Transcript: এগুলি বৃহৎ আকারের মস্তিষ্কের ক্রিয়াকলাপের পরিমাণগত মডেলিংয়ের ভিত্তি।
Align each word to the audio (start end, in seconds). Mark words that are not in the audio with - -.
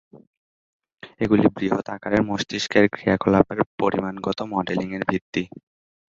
এগুলি 1.21 1.45
বৃহৎ 1.55 1.85
আকারের 1.95 2.21
মস্তিষ্কের 2.23 2.85
ক্রিয়াকলাপের 2.93 3.59
পরিমাণগত 3.79 4.39
মডেলিংয়ের 4.53 5.03
ভিত্তি। 5.09 5.43